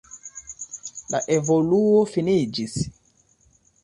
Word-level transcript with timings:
La 1.15 1.19
evoluo 1.35 1.81
finiĝis. 2.13 2.79